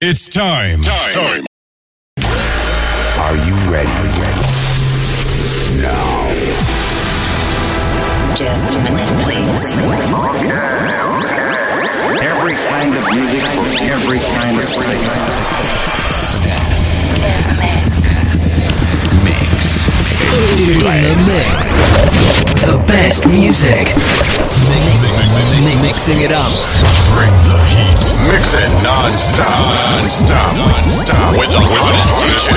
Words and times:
It's 0.00 0.28
time. 0.28 0.80
Time. 0.82 1.12
Time. 1.12 1.44
Are 3.18 3.34
you 3.34 3.54
ready? 3.66 3.90
Now. 5.82 6.30
Just 8.36 8.70
a 8.70 8.78
minute, 8.78 9.08
please. 9.24 9.72
Every 12.22 12.54
kind 12.68 12.94
of 12.94 13.02
music 13.10 13.42
for 13.42 13.66
every 13.82 14.20
kind 14.20 14.60
of 14.60 14.68
place. 14.68 15.58
In 20.18 20.82
the 20.82 21.14
mix. 21.30 21.78
The 22.66 22.74
best 22.86 23.26
music. 23.26 23.94
Mixing 25.78 26.18
it 26.20 26.32
up. 26.32 26.50
Bring 27.14 27.30
the 27.46 27.58
heat. 27.70 28.02
Mix 28.26 28.54
it 28.54 28.66
non-stop. 28.82 29.46
Non-stop. 29.46 30.56
Non-stop. 30.56 31.38
With 31.38 31.50
the 31.54 31.62
hottest 31.62 32.18
DJ. 32.18 32.50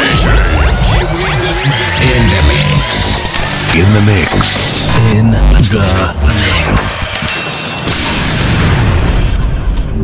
In 2.01 2.23
the 2.33 2.41
mix. 2.49 3.21
In 3.77 3.87
the 3.93 4.01
mix. 4.09 4.33
In 5.13 5.29
the 5.29 5.41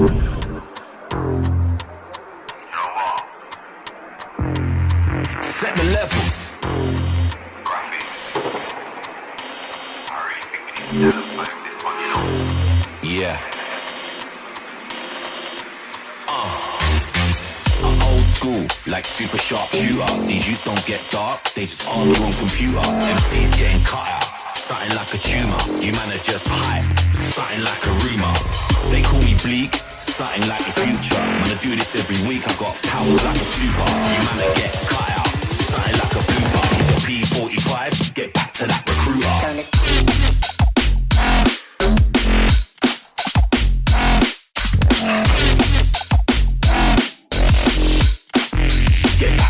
mix. 0.06 0.27
Yeah. 13.28 13.36
Uh. 16.32 16.64
I'm 17.84 18.00
old 18.08 18.24
school, 18.24 18.64
like 18.88 19.04
super 19.04 19.36
sharp 19.38 19.68
shooter. 19.76 20.08
These 20.24 20.48
youths 20.48 20.64
don't 20.64 20.86
get 20.86 21.04
dark, 21.10 21.44
they 21.52 21.64
just 21.64 21.84
argue 21.92 22.16
on 22.24 22.32
computer. 22.40 22.80
MC's 22.80 23.52
getting 23.60 23.84
cut 23.84 24.08
out, 24.08 24.24
something 24.56 24.96
like 24.96 25.12
a 25.12 25.20
tumor. 25.20 25.60
You 25.84 25.92
man 26.00 26.16
are 26.16 26.24
just 26.24 26.48
hype, 26.48 26.88
something 27.20 27.68
like 27.68 27.84
a 27.92 27.94
rumor. 28.08 28.32
They 28.96 29.04
call 29.04 29.20
me 29.28 29.36
bleak, 29.44 29.76
something 29.76 30.48
like 30.48 30.64
the 30.64 30.72
future. 30.72 31.20
Man, 31.20 31.52
I 31.52 31.60
do 31.60 31.76
this 31.76 32.00
every 32.00 32.16
week, 32.32 32.48
I 32.48 32.56
got 32.56 32.80
powers 32.88 33.28
like 33.28 33.36
a 33.36 33.48
super. 33.60 33.88
You 33.92 34.22
man 34.24 34.40
are 34.40 34.56
get 34.56 34.72
cut 34.88 35.10
out, 35.20 35.28
something 35.68 36.00
like 36.00 36.16
a 36.16 36.24
blooper. 36.32 36.64
Is 36.80 36.88
your 36.96 37.02
P45? 37.04 38.16
Get 38.16 38.32
back 38.32 38.54
to 38.64 38.72
that 38.72 38.88
recruiter. 38.88 40.57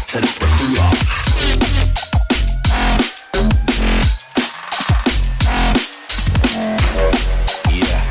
To 0.08 0.22
that 0.22 0.40
recruiter. 0.40 0.90
Yeah. 7.76 8.02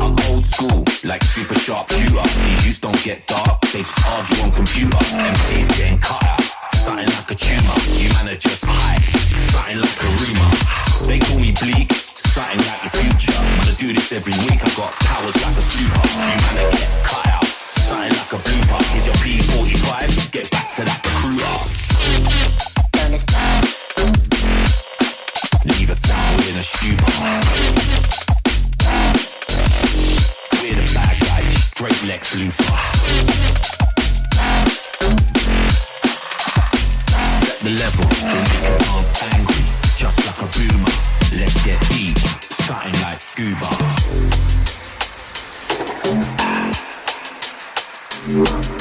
I'm 0.00 0.16
old 0.30 0.44
school, 0.44 0.84
like 1.04 1.22
super 1.22 1.54
sharp 1.54 1.90
shooter. 1.90 2.22
These 2.46 2.66
youths 2.66 2.78
don't 2.80 3.02
get 3.02 3.26
dark, 3.26 3.60
they 3.72 3.80
just 3.80 4.06
argue 4.06 4.42
on 4.42 4.52
computer. 4.52 4.96
MC's 4.96 5.68
getting 5.76 5.98
cut 5.98 6.30
something 6.80 7.06
like 7.06 7.30
a 7.30 7.34
tumor. 7.34 7.76
You 7.92 8.08
just 8.38 8.64
something 8.64 9.78
like 9.78 10.00
a 10.00 10.10
rumor. 10.20 10.50
They 11.06 11.18
call 11.18 11.38
me 11.38 11.52
bleak, 11.60 11.92
something 11.92 12.58
like 12.58 12.82
the 12.82 12.90
future. 12.90 13.36
I 13.36 13.74
do 13.78 13.92
this 13.92 14.12
every 14.12 14.32
week, 14.48 14.60
I 14.64 14.70
got 14.76 14.92
powers 15.04 15.36
like 15.44 15.56
a 15.56 15.60
super. 15.60 16.00
You 16.08 16.18
man 16.18 16.56
are 16.56 16.70
get 16.72 16.88
cut 17.04 17.26
out, 17.28 17.39
like 18.32 18.40
a 18.40 18.48
blooper. 18.48 18.96
Is 18.96 19.06
your 19.06 19.14
P45? 19.16 20.32
Get 20.32 20.50
back 20.50 20.70
to 20.72 20.84
that 20.84 21.00
recruiter. 21.04 21.58
Leave 25.66 25.90
a 25.90 25.94
sound 25.94 26.42
in 26.48 26.56
a 26.56 26.62
stupor. 26.62 27.10
We're 30.62 30.74
the 30.74 30.86
bad 30.94 31.20
guys, 31.20 31.54
straight 31.64 32.04
Lex 32.06 32.34
Luthor. 32.36 32.78
Set 37.40 37.58
the 37.60 37.70
level, 37.70 38.06
we'll 38.22 38.42
make 38.42 38.66
a 38.68 38.78
dance 38.84 39.12
angry, 39.34 39.64
just 39.96 40.18
like 40.26 40.38
a 40.38 40.48
boomer. 40.54 40.94
Let's 41.32 41.64
get 41.64 41.80
deep, 41.90 42.18
something 42.18 42.94
like 43.02 43.18
scuba. 43.18 44.59
Set 48.30 48.79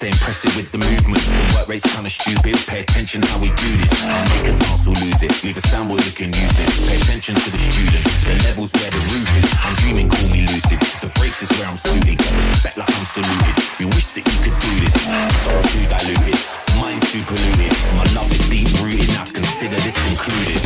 stay 0.00 0.08
impressive 0.08 0.56
with 0.56 0.70
the 0.72 0.78
movements. 0.78 1.28
The 1.28 1.54
work 1.56 1.68
rate's 1.68 1.86
kinda 1.94 2.10
stupid. 2.10 2.56
Pay 2.66 2.80
attention 2.80 3.22
how 3.22 3.38
we 3.38 3.48
do 3.48 3.70
this. 3.76 3.92
I'll 4.02 4.24
make 4.28 4.48
a 4.48 4.56
dance 4.56 4.86
or 4.86 4.94
lose 4.94 5.22
it. 5.22 5.44
Leave 5.44 5.56
a 5.56 5.60
can 5.60 6.32
use 6.32 6.52
this. 6.56 6.80
Pay 6.88 6.96
attention 6.96 7.34
to 7.34 7.50
the 7.50 7.58
student. 7.58 8.04
The 8.24 8.34
levels 8.48 8.72
where 8.74 8.90
the 8.90 8.98
roof 8.98 9.28
is. 9.36 9.48
I'm 9.62 9.74
dreaming, 9.76 10.08
call 10.08 10.28
me 10.28 10.46
lucid. 10.46 10.80
The 11.00 11.10
breaks 11.18 11.42
is 11.42 11.50
where 11.58 11.68
I'm 11.68 11.76
suited. 11.76 12.18
Get 12.18 12.32
respect 12.32 12.76
like 12.76 12.88
I'm 12.88 13.04
saluted. 13.04 13.54
We 13.78 13.86
wish 13.86 14.06
that 14.16 14.24
you 14.24 14.38
could 14.44 14.56
do 14.58 14.72
this. 14.80 14.96
Soul 15.44 15.60
too 15.72 15.84
diluted. 15.88 16.38
Mind 16.80 17.02
too 17.08 17.22
polluted. 17.24 17.72
My 17.96 18.06
love 18.16 18.30
is 18.32 18.48
deep 18.48 18.68
rooted. 18.80 19.08
Now 19.08 19.24
consider 19.24 19.76
this 19.76 19.96
concluded. 20.08 20.60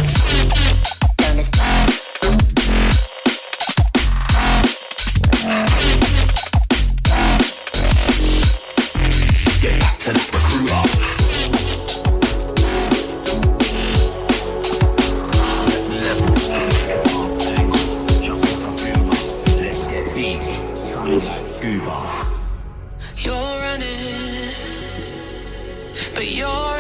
Scuba. 21.43 22.27
You're 23.19 23.35
running, 23.35 24.55
but 26.15 26.31
you're 26.31 26.74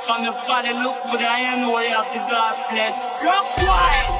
From 0.00 0.24
your 0.24 0.32
body 0.32 0.72
look 0.72 0.96
good, 1.04 1.20
I 1.20 1.60
know 1.60 1.78
you 1.78 1.90
have 1.90 2.08
the 2.12 2.18
God 2.26 2.56
bless. 2.70 2.96
Rock 3.22 3.46
white, 3.60 4.10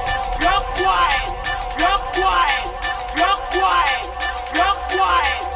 rock 0.45 0.69
white, 0.79 1.33
rock 1.81 2.05
white, 2.15 2.69
rock 3.19 3.43
white, 3.57 4.07
rock 4.55 4.81
white, 4.95 5.52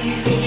this 0.00 0.37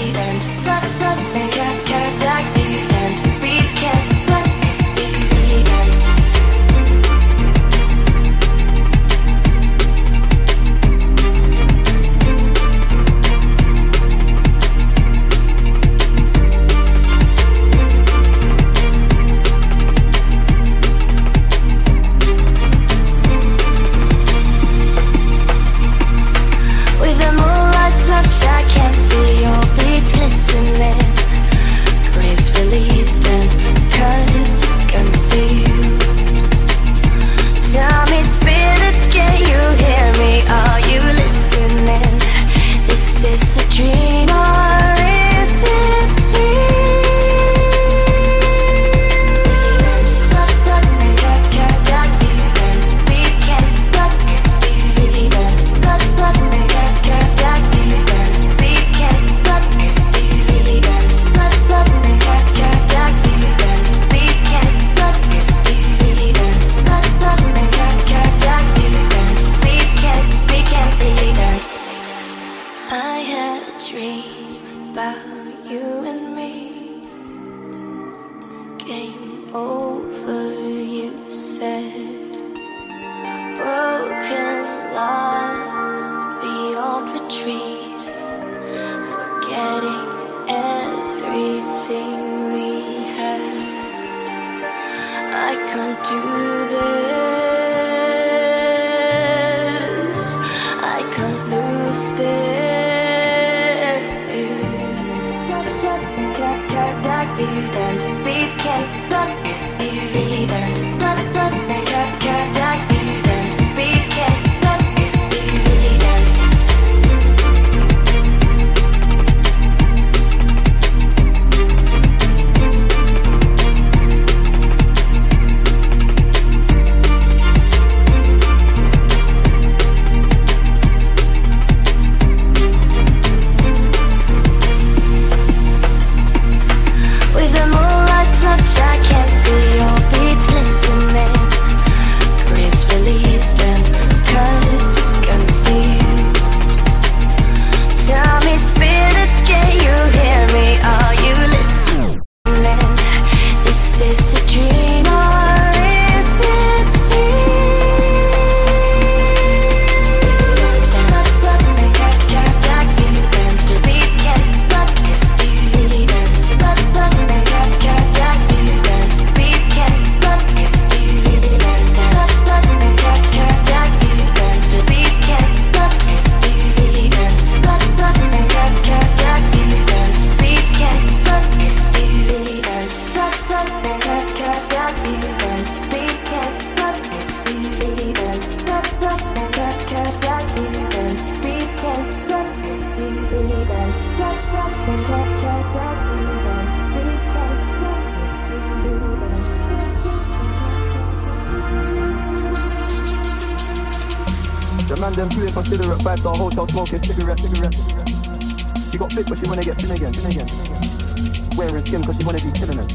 wanna 209.52 209.64
get 209.64 209.76
thin 209.76 209.90
again, 209.90 210.12
thin 210.14 210.30
again, 210.32 210.48
thin 210.48 210.64
again. 210.64 211.56
Wearing 211.58 211.84
skin 211.84 212.02
cause 212.02 212.16
she 212.16 212.24
wanna 212.24 212.40
be 212.40 212.50
killing 212.56 212.78
it. 212.78 212.88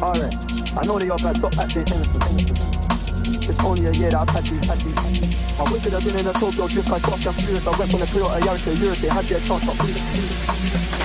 Alright, 0.00 0.34
I 0.72 0.86
know 0.88 0.98
that 0.98 1.04
you're 1.04 1.20
bad, 1.20 1.36
stop 1.36 1.58
acting 1.58 1.84
innocent, 1.84 2.24
innocent. 2.32 3.44
It's 3.44 3.60
only 3.62 3.84
a 3.84 3.92
year 3.92 4.08
that 4.08 4.24
I've 4.24 4.30
had 4.30 4.48
you, 4.48 4.56
had 4.64 4.80
you. 4.88 4.94
I 4.96 5.70
wish 5.70 5.84
I'd 5.84 5.92
have 5.92 6.04
been 6.04 6.16
in 6.16 6.26
a 6.26 6.32
Tokyo 6.32 6.66
drift, 6.66 6.90
I 6.90 6.98
got 6.98 7.20
just 7.20 7.40
furious. 7.42 7.66
I 7.66 7.78
went 7.78 7.92
on 7.92 8.00
a 8.00 8.06
Toyota 8.06 8.40
Yaris 8.40 8.64
to 8.64 8.74
Europe, 8.80 8.98
they 8.98 9.08
had 9.08 9.24
their 9.26 9.40
chance, 9.40 9.62
stop 9.64 10.97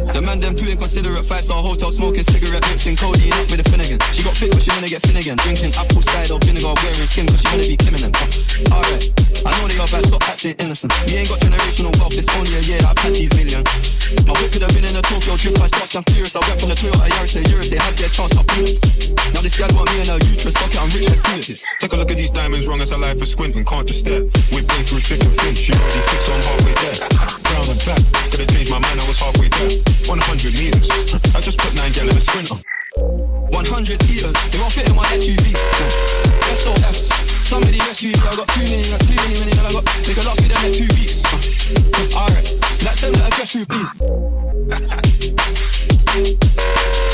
The 0.00 0.20
man 0.24 0.40
them 0.40 0.56
too 0.56 0.68
inconsiderate, 0.68 1.24
five 1.24 1.44
star 1.44 1.60
hotel 1.60 1.92
smoking 1.92 2.24
cigarette, 2.24 2.64
mixing 2.72 2.96
codeine 2.96 3.36
with 3.52 3.60
a 3.60 3.66
Finnegan. 3.68 4.00
She 4.16 4.24
got 4.24 4.32
fit, 4.32 4.50
but 4.52 4.64
she 4.64 4.72
wanna 4.72 4.88
get 4.88 5.04
Finnegan. 5.04 5.36
Drinking 5.44 5.76
apple 5.76 6.00
cider 6.00 6.40
vinegar, 6.40 6.72
wearing 6.80 7.08
skin, 7.08 7.28
cause 7.28 7.44
she 7.44 7.48
wanna 7.52 7.68
be 7.68 7.76
Kim 7.76 7.94
them. 8.00 8.12
Uh, 8.16 8.80
alright, 8.80 9.04
I 9.44 9.50
know 9.60 9.68
they 9.68 9.76
are 9.76 9.90
bad, 9.92 10.04
stop 10.08 10.24
acting 10.24 10.56
innocent. 10.56 10.92
We 11.04 11.20
ain't 11.20 11.28
got 11.28 11.40
generational 11.44 11.92
wealth, 12.00 12.16
it's 12.16 12.28
only 12.32 12.52
a 12.56 12.62
year 12.64 12.80
that 12.80 12.96
I've 12.96 13.00
had 13.04 13.12
these 13.12 13.32
million. 13.36 13.62
My 14.24 14.34
whip 14.40 14.50
could 14.50 14.64
have 14.64 14.72
been 14.72 14.88
in 14.88 14.96
a 14.96 15.02
Tokyo 15.04 15.36
drip, 15.36 15.60
I 15.60 15.68
started 15.68 15.96
I'm 16.00 16.04
furious. 16.08 16.34
I 16.34 16.40
went 16.48 16.58
from 16.60 16.68
the 16.72 16.78
Toyota 16.80 17.08
Yaris 17.12 17.32
to 17.36 17.42
Europe, 17.52 17.68
they 17.68 17.80
had 17.80 17.94
their 18.00 18.10
chance, 18.10 18.32
doing 18.32 18.72
it. 18.72 18.80
Now 19.36 19.40
this 19.44 19.56
guy 19.60 19.68
want 19.76 19.92
me 19.92 20.00
and 20.00 20.10
her 20.10 20.20
uterus, 20.20 20.56
fuck 20.56 20.72
it, 20.72 20.80
I'm 20.80 20.90
rich, 20.96 21.08
do 21.12 21.32
it. 21.44 21.60
Take 21.80 21.92
a 21.92 21.96
look 21.96 22.10
at 22.10 22.16
these 22.16 22.32
diamonds, 22.32 22.66
wrong 22.66 22.80
as 22.80 22.90
a 22.90 22.98
life 22.98 23.18
for 23.20 23.28
squinting, 23.28 23.64
can't 23.64 23.86
just 23.86 24.00
stare. 24.00 24.24
We've 24.52 24.66
been 24.66 24.82
through 24.84 25.04
thick 25.04 25.22
and 25.22 25.32
thin, 25.32 25.54
she 25.54 25.72
already 25.72 26.02
fixed 26.08 26.28
on 26.28 26.40
halfway 26.44 26.74
there 26.82 27.39
down 27.60 27.76
and 27.76 27.84
back. 27.84 28.00
Could 28.30 28.40
have 28.40 28.48
changed 28.48 28.70
my 28.70 28.78
mind, 28.78 29.00
I 29.00 29.04
was 29.06 29.18
halfway 29.20 29.48
there. 29.48 29.70
100 30.08 30.54
meters, 30.56 30.88
I 31.34 31.40
just 31.40 31.58
put 31.58 31.74
nine 31.76 31.92
gal 31.92 32.08
in 32.08 32.16
a 32.16 32.20
sprinter. 32.20 32.56
100 32.96 34.02
eaters, 34.08 34.32
they 34.50 34.58
won't 34.58 34.72
fit 34.72 34.88
in 34.88 34.96
my 34.96 35.04
SUV. 35.12 35.54
Uh, 35.54 35.90
SOS, 36.56 37.12
somebody 37.48 37.78
rescue 37.80 38.08
me. 38.08 38.16
I 38.16 38.36
got 38.36 38.48
too 38.48 38.64
many, 38.64 38.84
I 38.84 38.90
got 38.96 39.00
too 39.00 39.16
many, 39.16 39.34
many, 39.40 39.52
and 39.52 39.66
I 39.66 39.72
got 39.72 39.84
they 39.84 40.14
got 40.14 40.24
lost 40.24 40.42
me 40.42 40.48
down 40.48 40.64
in 40.64 40.72
two 40.72 40.88
weeks. 40.96 41.22
Uh, 41.24 42.16
Alright, 42.16 42.48
let's 42.84 43.00
send 43.00 43.14
that 43.16 43.28
address 43.28 43.52
through, 43.52 43.66
please. 43.66 43.90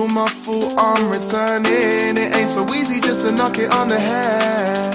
It's 0.00 0.14
my 0.14 0.28
fault, 0.28 0.74
I'm 0.78 1.10
returning. 1.10 2.16
It 2.16 2.32
ain't 2.32 2.50
so 2.50 2.62
easy 2.72 3.00
just 3.00 3.22
to 3.22 3.32
knock 3.32 3.58
it 3.58 3.68
on 3.72 3.88
the 3.88 3.98
head. 3.98 4.94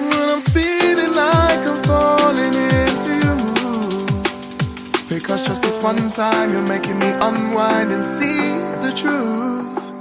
When 0.00 0.28
I'm 0.34 0.42
feeling 0.50 1.14
like 1.14 1.62
I'm 1.70 1.80
falling 1.84 2.54
into 2.54 3.12
you. 3.22 3.36
Because 5.08 5.46
just 5.46 5.62
this 5.62 5.78
one 5.78 6.10
time 6.10 6.52
you're 6.52 6.60
making 6.60 6.98
me 6.98 7.06
unwind 7.06 7.92
and 7.92 8.02
see 8.02 8.58
the 8.84 8.92
truth. 8.96 9.92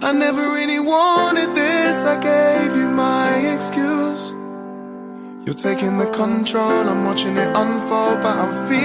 I 0.00 0.12
never 0.12 0.52
really 0.52 0.78
wanted 0.78 1.52
this, 1.52 2.04
I 2.04 2.22
gave 2.22 2.76
you 2.76 2.88
my 2.90 3.28
excuse. 3.54 4.36
You're 5.44 5.56
taking 5.68 5.98
the 5.98 6.06
control, 6.12 6.88
I'm 6.88 7.04
watching 7.04 7.36
it 7.36 7.48
unfold, 7.56 8.22
but 8.22 8.36
I'm 8.38 8.68
feeling. 8.68 8.83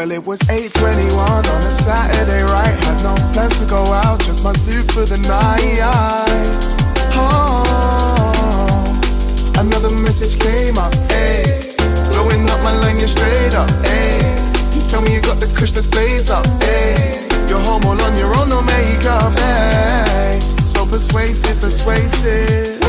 Well, 0.00 0.12
it 0.12 0.24
was 0.24 0.40
8.21 0.48 1.12
on 1.12 1.44
a 1.44 1.70
Saturday, 1.70 2.42
right? 2.44 2.72
Had 2.84 3.02
no 3.04 3.14
plans 3.34 3.58
to 3.60 3.66
go 3.66 3.84
out, 3.84 4.18
just 4.20 4.42
my 4.42 4.54
suit 4.54 4.90
for 4.92 5.04
the 5.04 5.18
night. 5.28 5.82
Oh, 7.20 7.60
another 9.58 9.90
message 9.90 10.40
came 10.40 10.78
up, 10.78 10.94
ayy. 11.20 11.76
Blowing 12.12 12.48
up 12.48 12.64
my 12.64 12.72
line, 12.80 12.96
you're 12.98 13.08
straight 13.08 13.52
up, 13.52 13.68
ayy. 13.92 14.74
You 14.74 14.80
tell 14.88 15.02
me 15.02 15.12
you 15.12 15.20
got 15.20 15.38
the 15.38 15.52
kush 15.54 15.72
that's 15.72 15.86
blaze 15.86 16.30
up, 16.30 16.46
ayy. 16.46 17.50
You're 17.50 17.60
home 17.60 17.84
all 17.84 18.00
on 18.00 18.16
your 18.16 18.34
own, 18.38 18.48
no 18.48 18.62
makeup, 18.62 19.34
ayy. 19.36 20.40
So 20.66 20.86
persuasive, 20.86 21.60
persuasive. 21.60 22.80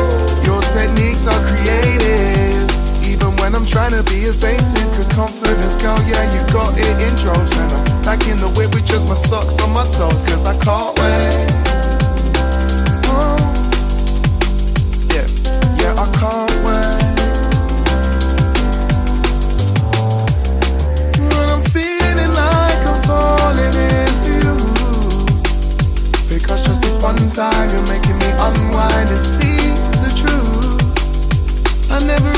Your 0.47 0.61
techniques 0.61 1.27
are 1.27 1.43
creative. 1.45 2.60
When 3.51 3.59
I'm 3.63 3.67
trying 3.67 3.91
to 3.91 4.01
be 4.09 4.23
evasive, 4.31 4.87
cause 4.95 5.09
confidence, 5.09 5.75
girl, 5.75 5.99
yeah, 6.07 6.23
you 6.31 6.39
got 6.53 6.71
it 6.71 6.87
in 7.03 7.13
droves. 7.19 7.51
And 7.59 7.69
I'm 7.73 7.83
back 8.01 8.25
in 8.29 8.37
the 8.37 8.47
whip 8.55 8.73
with 8.73 8.85
just 8.85 9.09
my 9.09 9.13
socks 9.13 9.59
on 9.61 9.73
my 9.73 9.83
toes, 9.91 10.23
cause 10.23 10.45
I 10.45 10.55
can't 10.55 10.95
wait. 10.95 11.51
Oh, 13.11 13.35
yeah, 15.11 15.27
yeah, 15.83 15.99
I 15.99 16.07
can't 16.15 16.55
wait. 16.63 16.95
When 21.19 21.49
I'm 21.51 21.63
feeling 21.75 22.31
like 22.31 22.81
I'm 22.87 23.03
falling 23.03 23.75
into 23.75 24.31
you. 24.47 24.55
Because 26.31 26.63
just 26.63 26.81
this 26.83 26.95
one 27.03 27.19
time 27.35 27.67
you're 27.67 27.83
making 27.91 28.15
me 28.15 28.31
unwind 28.31 29.09
and 29.11 29.25
see 29.27 29.75
the 29.99 30.11
truth. 30.15 31.91
I 31.91 31.99
never 31.99 32.31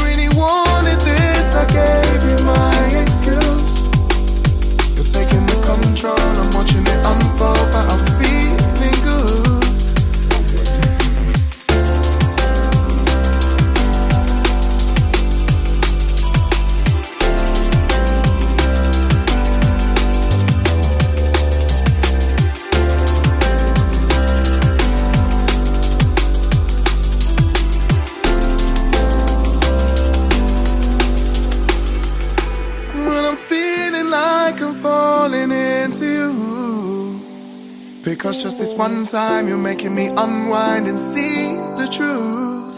control, 6.04 6.18
I'm 6.20 6.54
watching 6.54 6.82
it 6.82 7.06
unfold, 7.06 7.72
but 7.72 7.88
I'm 7.88 8.13
one 38.90 39.06
time 39.06 39.48
you're 39.48 39.66
making 39.72 39.96
me 39.96 40.08
unwind 40.08 40.86
and 40.90 41.00
see 41.00 41.56
the 41.80 41.88
truth. 41.98 42.78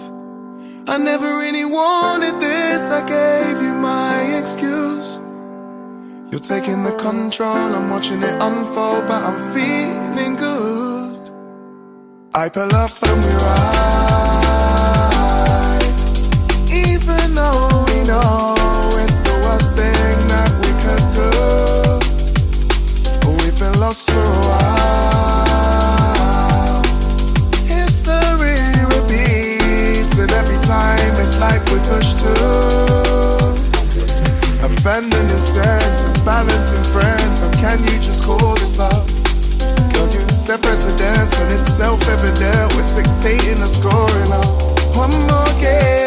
I 0.88 0.96
never 1.00 1.30
really 1.44 1.66
wanted 1.66 2.36
this, 2.40 2.82
I 3.00 3.02
gave 3.18 3.58
you 3.66 3.74
my 3.92 4.14
excuse. 4.40 5.10
You're 6.30 6.48
taking 6.54 6.84
the 6.84 6.96
control, 7.08 7.70
I'm 7.78 7.90
watching 7.90 8.22
it 8.22 8.36
unfold, 8.48 9.04
but 9.10 9.22
I'm 9.30 9.40
feeling 9.56 10.34
good. 10.48 11.24
I 12.36 12.50
pull 12.50 12.72
up 12.84 12.94
and 13.10 13.20
we 13.26 13.32
ride. 13.46 14.46
Even 16.86 17.28
though 17.40 17.68
we 17.90 17.98
know 18.10 18.35
to 32.14 32.32
abandoning 34.64 35.42
sense 35.42 36.04
and 36.06 36.26
balancing 36.26 36.84
friends. 36.94 37.42
Or 37.42 37.52
can 37.54 37.80
you 37.82 38.00
just 38.00 38.24
call 38.24 38.54
this 38.56 38.78
love? 38.78 39.16
Precedence 40.46 41.40
and 41.40 41.52
it's 41.52 41.74
self-evident. 41.74 42.76
We're 42.76 42.84
spectating 42.84 43.58
the 43.58 43.66
scoring 43.66 44.30
one 44.96 45.12
more 45.28 45.62
game. 45.62 46.05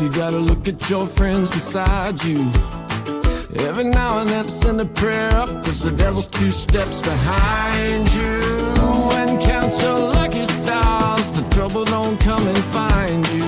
You 0.00 0.10
gotta 0.10 0.38
look 0.38 0.68
at 0.68 0.90
your 0.90 1.06
friends 1.06 1.50
beside 1.50 2.22
you. 2.24 2.38
Every 3.66 3.84
now 3.84 4.18
and 4.18 4.28
then 4.28 4.48
send 4.48 4.80
a 4.80 4.84
prayer 4.84 5.30
up, 5.30 5.48
cause 5.64 5.80
the 5.80 5.90
devil's 5.90 6.26
two 6.26 6.50
steps 6.50 7.00
behind 7.00 8.12
you. 8.14 8.40
And 9.20 9.40
count 9.40 9.72
your 9.80 9.98
lucky 9.98 10.44
stars, 10.44 11.32
the 11.32 11.48
trouble 11.54 11.84
don't 11.84 12.18
come 12.20 12.46
and 12.46 12.58
find 12.58 13.26
you. 13.28 13.42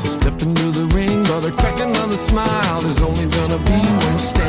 So 0.00 0.20
step 0.20 0.40
into 0.42 0.70
the 0.70 0.84
ring, 0.94 1.24
brother, 1.24 1.50
crack 1.50 1.80
another 1.80 2.16
smile. 2.16 2.80
There's 2.82 3.02
only 3.02 3.26
gonna 3.28 3.58
be 3.58 3.80
one 4.06 4.18
standing. 4.18 4.39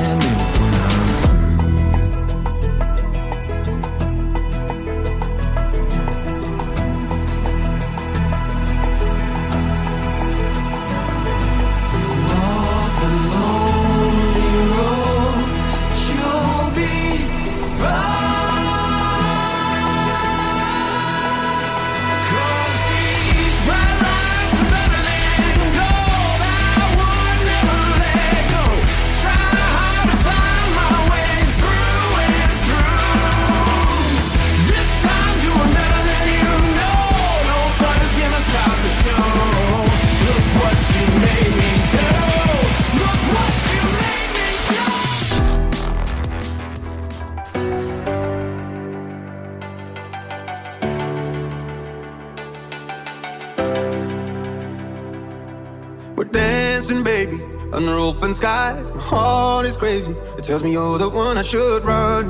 Open 58.12 58.34
skies. 58.34 58.91
My 58.93 59.01
heart 59.01 59.66
is 59.66 59.78
crazy. 59.78 60.14
It 60.38 60.43
tells 60.43 60.64
me 60.64 60.72
you're 60.74 60.97
the 60.97 61.09
one 61.09 61.38
I 61.38 61.41
should 61.41 61.84
run. 61.84 62.26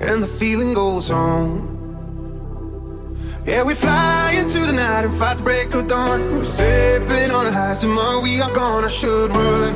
And 0.00 0.22
the 0.22 0.26
feeling 0.26 0.72
goes 0.72 1.10
on. 1.10 1.46
Yeah, 3.44 3.62
we 3.62 3.74
fly 3.74 4.34
into 4.38 4.58
the 4.58 4.72
night 4.72 5.04
and 5.04 5.12
fight 5.12 5.36
the 5.38 5.44
break 5.44 5.74
of 5.74 5.88
dawn. 5.88 6.20
We're 6.38 6.44
stepping 6.44 7.30
on 7.30 7.44
the 7.44 7.52
highs. 7.52 7.78
Tomorrow 7.78 8.20
we 8.20 8.40
are 8.40 8.52
gone. 8.52 8.84
I 8.84 8.88
should 8.88 9.30
run. 9.30 9.74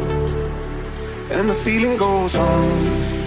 And 1.30 1.48
the 1.48 1.54
feeling 1.54 1.96
goes 1.98 2.34
on. 2.34 3.19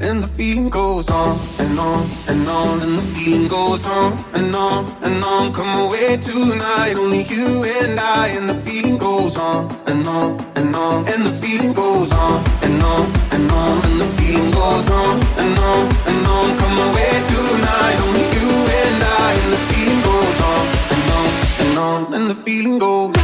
And 0.00 0.22
the 0.22 0.28
feeling 0.28 0.70
goes 0.70 1.10
on 1.10 1.36
and 1.58 1.78
on 1.78 2.08
and 2.28 2.48
on, 2.48 2.80
and 2.82 2.96
the 2.98 3.02
feeling 3.02 3.48
goes 3.48 3.84
on 3.84 4.16
and 4.32 4.54
on 4.54 4.86
and 5.02 5.24
on. 5.24 5.52
Come 5.52 5.74
away 5.86 6.16
tonight, 6.18 6.94
only 6.96 7.24
you 7.24 7.64
and 7.64 7.98
I, 7.98 8.28
and 8.28 8.48
the 8.48 8.54
feeling 8.54 8.96
goes 8.96 9.36
on 9.36 9.68
and 9.86 10.06
on 10.06 10.38
and 10.54 10.74
on, 10.74 11.06
and 11.08 11.26
the 11.26 11.30
feeling 11.30 11.72
goes 11.72 12.12
on 12.12 12.44
and 12.62 12.80
on 12.80 13.12
and 13.32 13.50
on, 13.50 13.84
and 13.86 14.00
the 14.00 14.08
feeling 14.16 14.50
goes 14.52 14.88
on 14.88 15.20
and 15.36 15.58
on 15.58 15.88
and 16.06 16.26
on. 16.26 16.56
Come 16.58 16.78
away 16.88 17.12
tonight, 17.32 17.98
only 18.06 18.26
you 18.38 18.50
and 18.80 19.02
I, 19.02 19.30
and 19.42 19.52
the 19.52 19.62
feeling 19.68 20.02
goes 20.08 20.40
on 20.52 20.64
and 20.94 21.10
on 21.18 21.28
and 21.60 21.78
on, 21.78 22.14
and 22.14 22.30
the 22.30 22.36
feeling 22.36 22.78
goes 22.78 23.14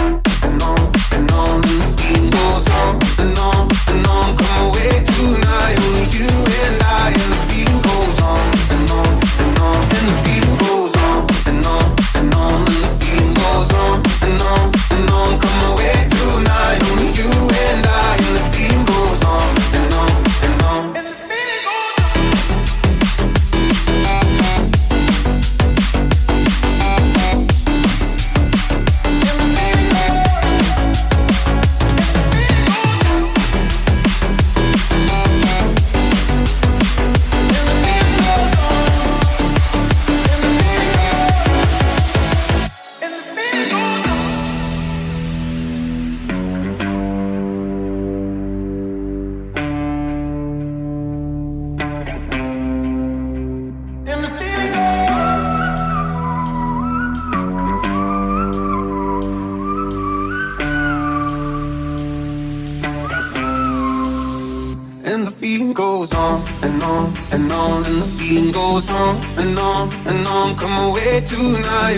and 0.42 0.62
on 0.62 0.92
and 1.12 1.30
on, 1.30 1.54
and 1.54 1.80
the 1.82 1.88
feeling 1.96 2.30
goes 2.30 2.66
on 2.68 3.00
and 3.22 3.38
on 3.38 3.68
and 3.88 4.06
on. 4.08 4.36
Come 4.36 4.58
away 4.68 4.90
tonight, 5.14 5.76
only 5.86 6.06
you 6.18 6.53
and 7.12 7.43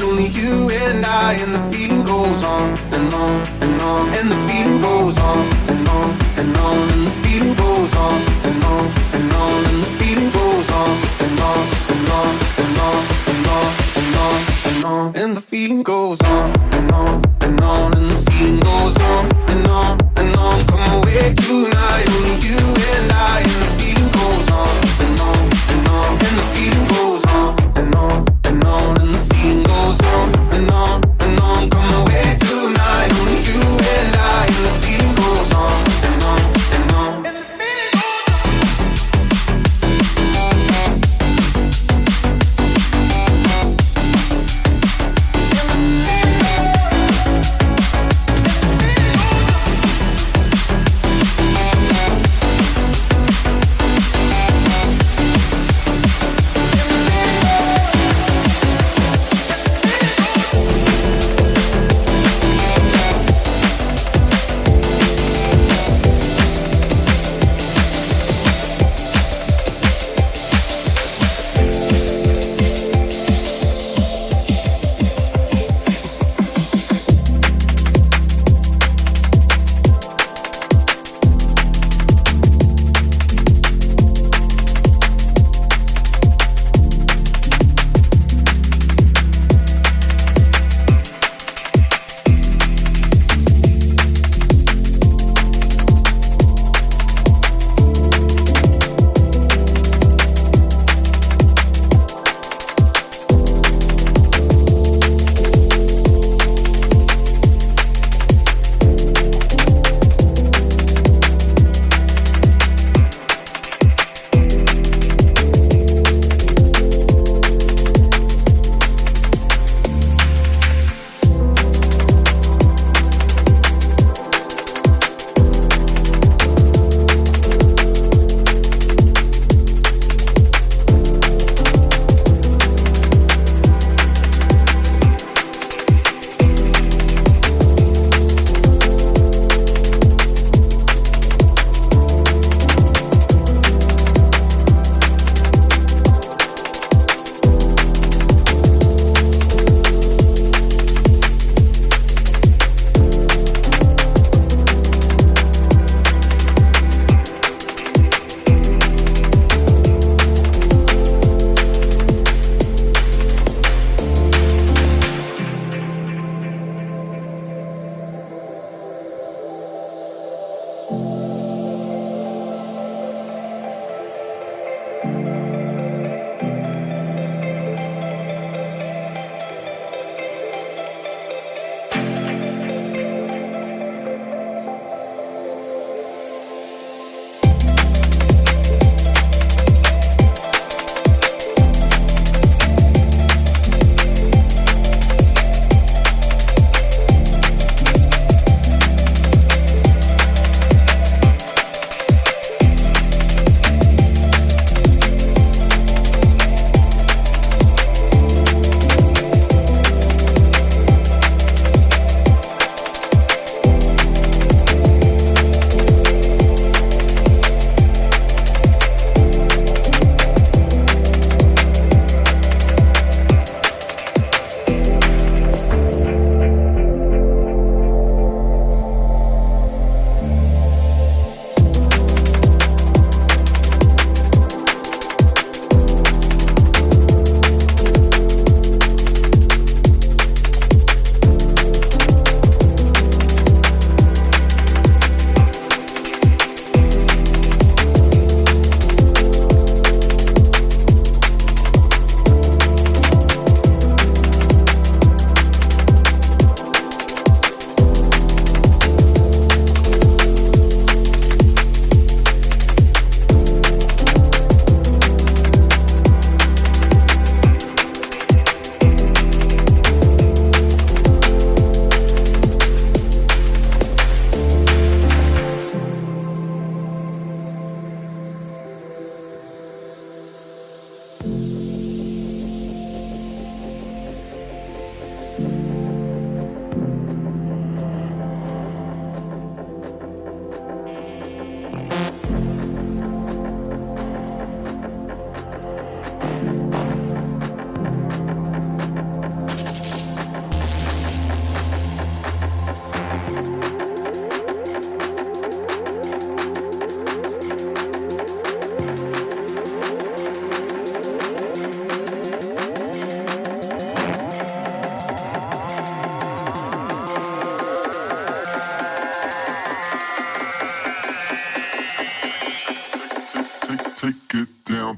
only 0.03 0.27
you 0.27 0.56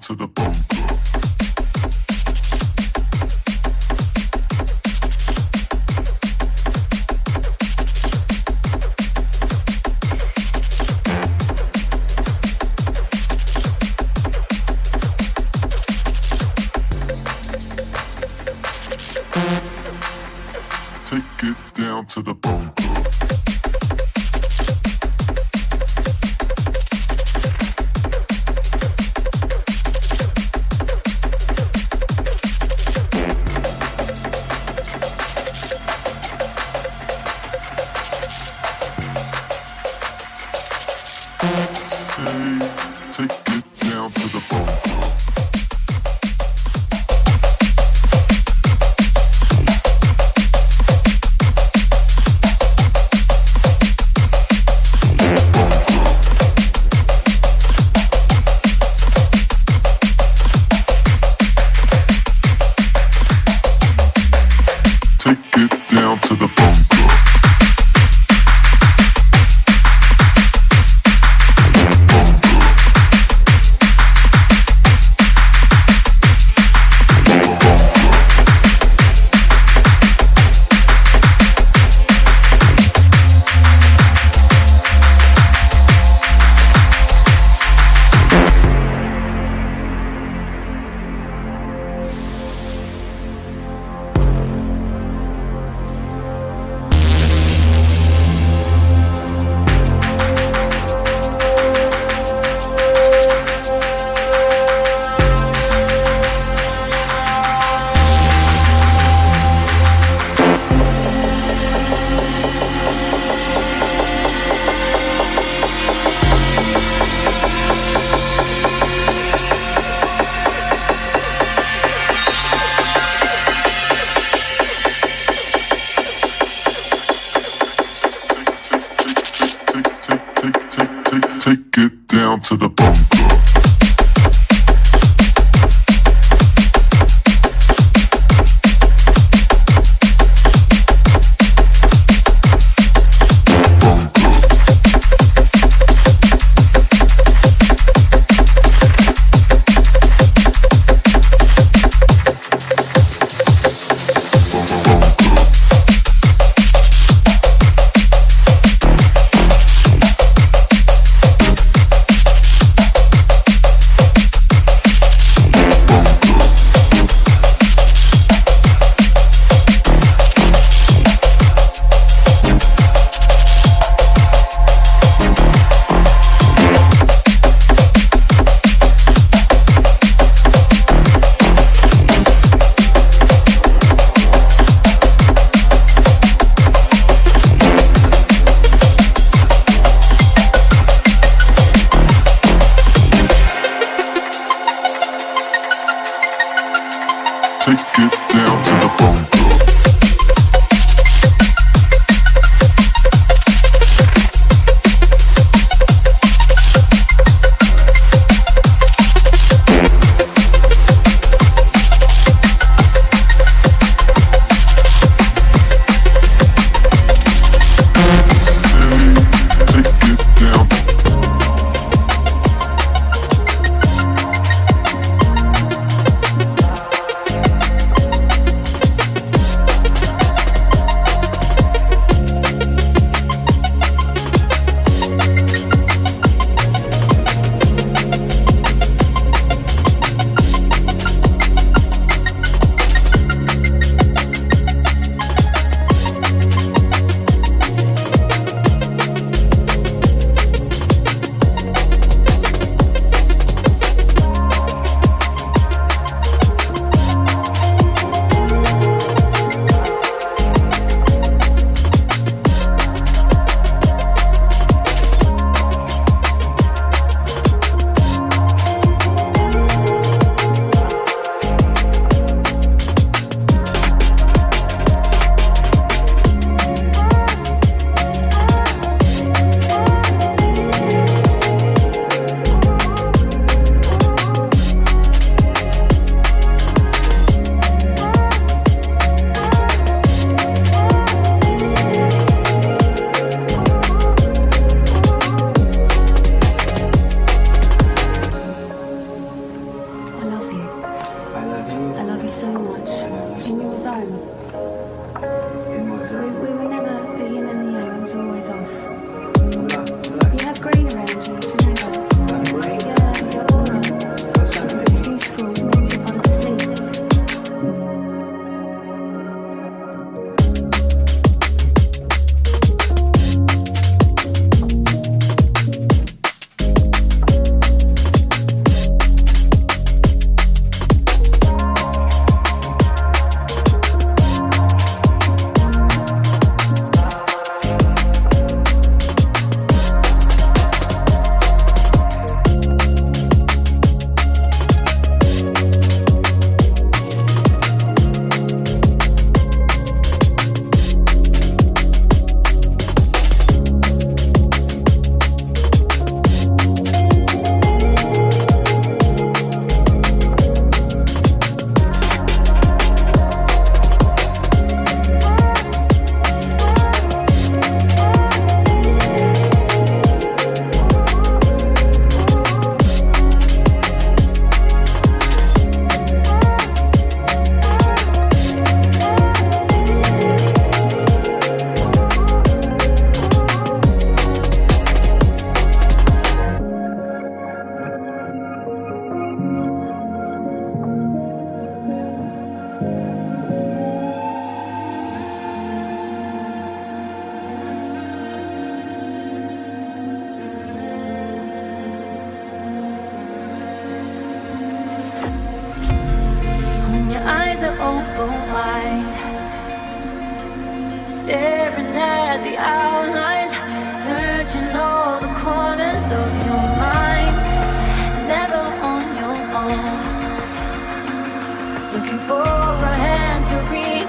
to 0.00 0.14
the 0.14 0.26
bunker. 0.26 0.67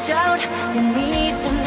Out. 0.08 0.40
You 0.74 0.82
need 0.82 1.36
to 1.36 1.59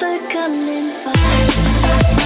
never 0.00 0.18
coming 0.32 0.88
back. 1.04 2.19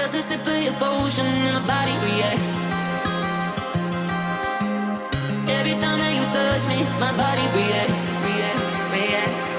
Just 0.00 0.14
a 0.14 0.22
sip 0.22 0.46
of 0.46 0.62
your 0.62 0.72
potion 0.80 1.26
and 1.26 1.56
my 1.56 1.66
body 1.66 1.92
reacts. 2.06 2.52
Every 5.46 5.74
time 5.74 5.98
that 5.98 6.12
you 6.16 6.24
touch 6.32 6.64
me, 6.72 6.78
my 6.98 7.12
body 7.18 7.44
reacts, 7.54 8.08
reacts, 8.24 8.92
reacts. 8.94 9.49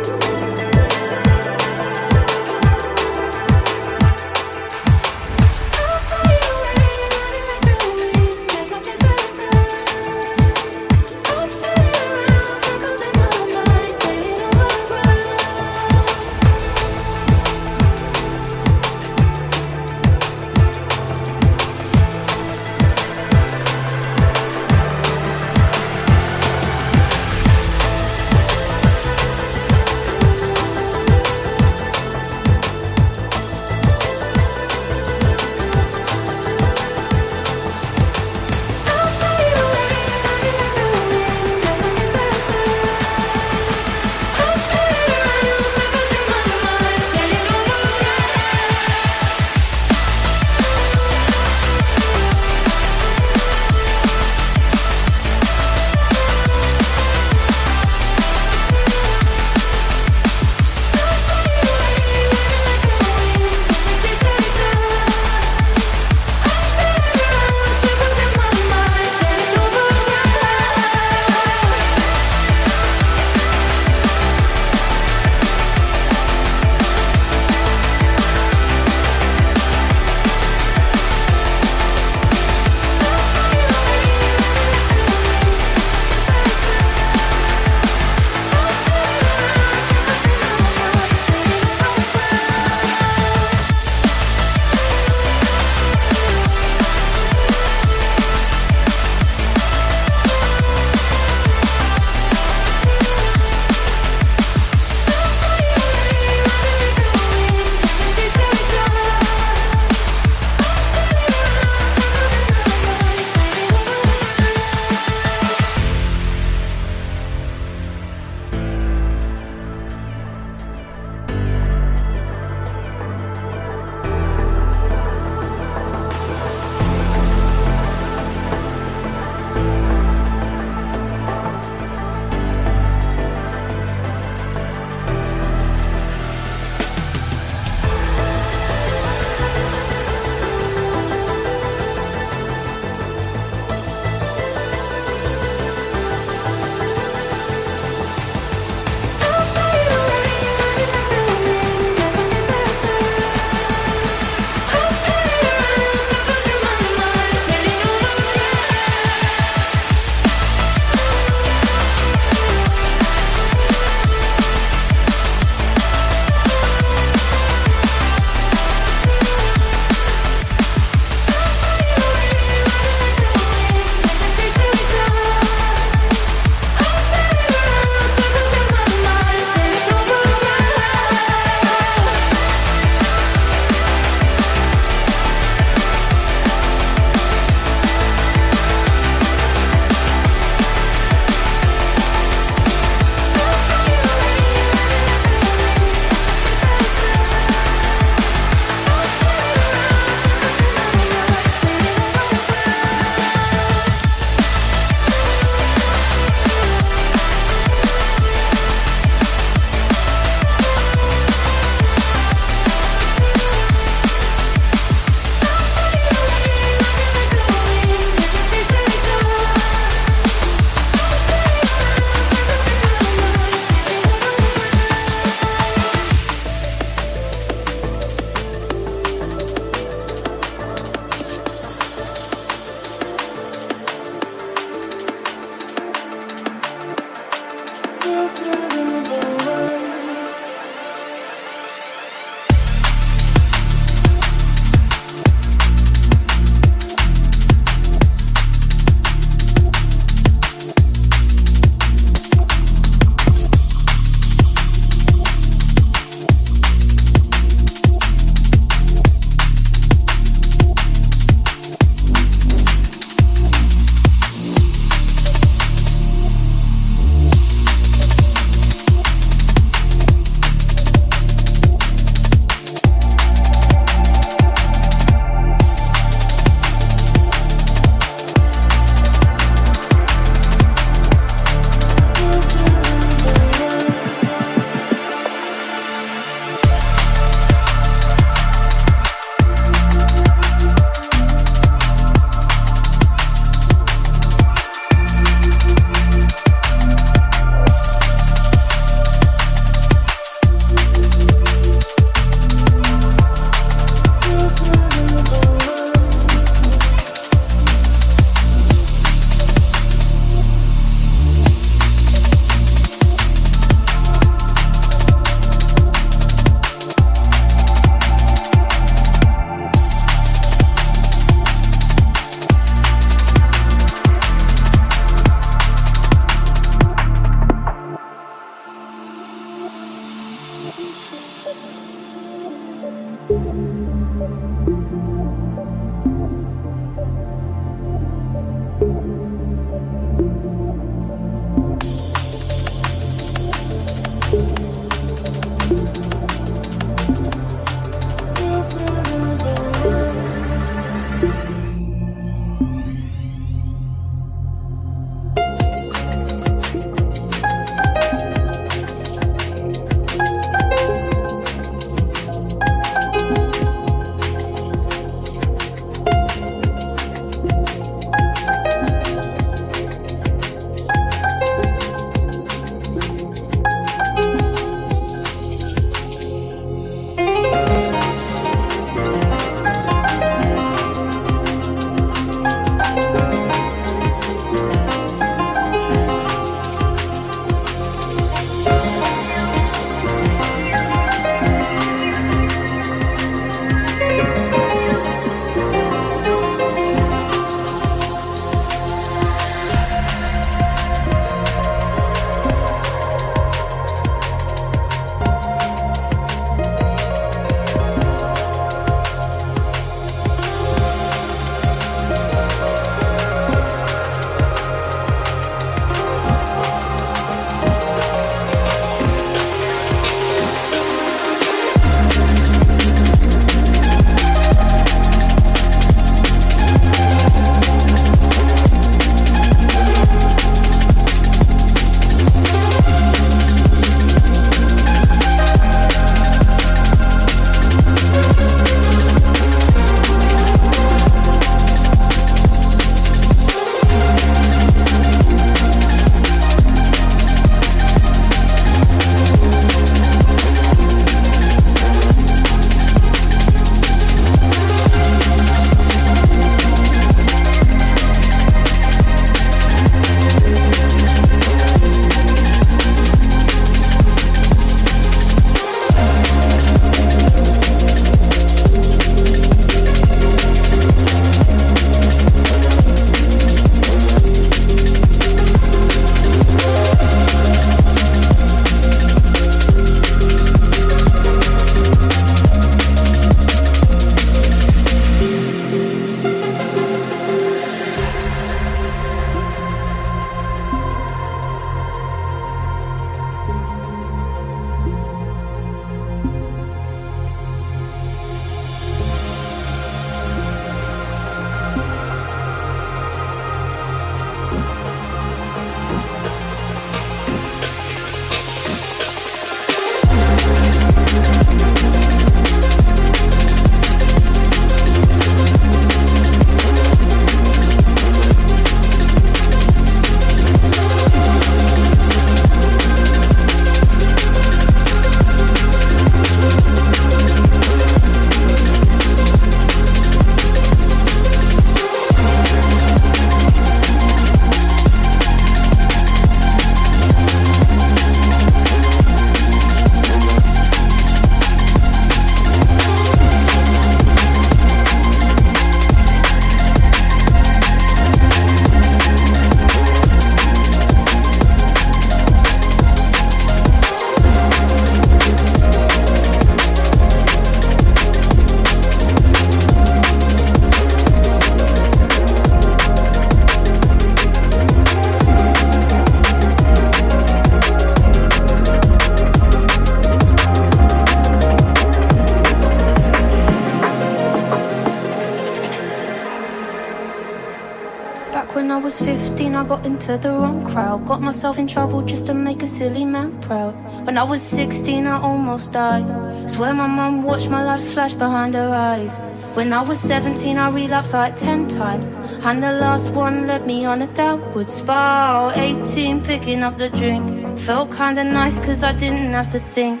myself 581.26 581.58
in 581.58 581.66
trouble 581.66 582.02
just 582.02 582.24
to 582.26 582.34
make 582.34 582.62
a 582.62 582.68
silly 582.68 583.04
man 583.04 583.36
proud. 583.40 583.74
When 584.06 584.16
I 584.16 584.22
was 584.22 584.40
16, 584.40 585.08
I 585.08 585.20
almost 585.20 585.72
died. 585.72 586.06
Swear 586.48 586.72
my 586.72 586.86
mom 586.86 587.24
watched 587.24 587.50
my 587.50 587.64
life 587.64 587.82
flash 587.82 588.12
behind 588.12 588.54
her 588.54 588.70
eyes. 588.72 589.18
When 589.54 589.72
I 589.72 589.82
was 589.82 589.98
17, 589.98 590.56
I 590.56 590.70
relapsed 590.70 591.14
like 591.14 591.36
10 591.36 591.66
times. 591.66 592.12
And 592.44 592.62
the 592.62 592.70
last 592.70 593.10
one 593.10 593.48
led 593.48 593.66
me 593.66 593.84
on 593.84 594.02
a 594.02 594.06
downward 594.14 594.70
spiral. 594.70 595.50
18, 595.50 596.22
picking 596.22 596.62
up 596.62 596.78
the 596.78 596.90
drink. 596.90 597.58
Felt 597.58 597.90
kinda 597.90 598.22
nice 598.22 598.60
cause 598.60 598.84
I 598.84 598.92
didn't 598.92 599.32
have 599.32 599.50
to 599.50 599.58
think. 599.58 600.00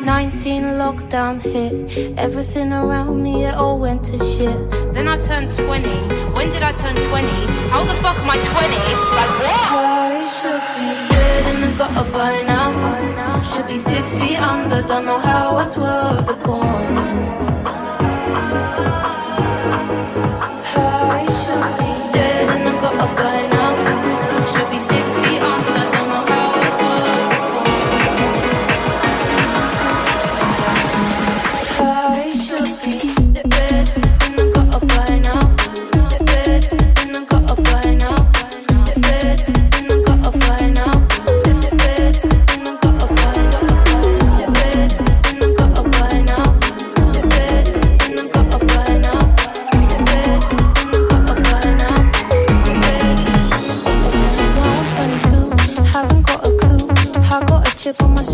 19 0.00 0.62
lockdown 0.82 1.40
hit 1.40 2.18
everything 2.18 2.72
around 2.72 3.22
me 3.22 3.44
it 3.44 3.54
all 3.54 3.78
went 3.78 4.04
to 4.04 4.18
shit 4.18 4.58
then 4.92 5.08
i 5.08 5.16
turned 5.16 5.54
20 5.54 5.88
when 6.34 6.50
did 6.50 6.62
i 6.62 6.70
turn 6.72 6.94
20 6.94 7.26
how 7.72 7.82
the 7.82 7.94
fuck 7.94 8.18
am 8.18 8.28
i 8.28 8.36
20 8.36 8.76
like 9.16 9.32
what 9.40 9.95
should 10.26 10.60
be 10.74 10.88
dead 11.08 11.54
in 11.54 11.60
the 11.60 11.78
gutter 11.78 12.10
by 12.10 12.42
now. 12.42 13.42
Should 13.42 13.68
be 13.68 13.78
six 13.78 14.14
feet 14.14 14.38
under, 14.38 14.82
don't 14.82 15.04
know 15.04 15.18
how 15.18 15.56
I 15.56 15.62
swerved 15.62 16.26
the 16.26 16.34
corner. 16.44 17.55